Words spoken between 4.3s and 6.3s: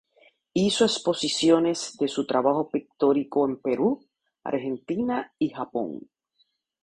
Argentina y Japón.